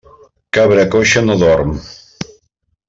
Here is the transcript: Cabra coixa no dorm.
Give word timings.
Cabra 0.57 0.87
coixa 0.95 1.21
no 1.27 1.37
dorm. 1.45 1.71